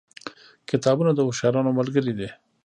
کتابونه 0.69 1.11
د 1.13 1.19
هوښیارانو 1.27 1.75
ملګري 1.79 2.13
دي. 2.19 2.29